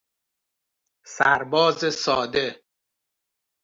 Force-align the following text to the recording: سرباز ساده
سرباز 1.15 1.85
ساده 2.01 2.63